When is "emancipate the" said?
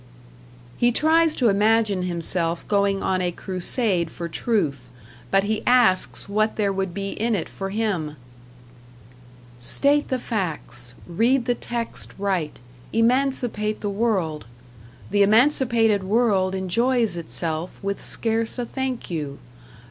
12.91-13.91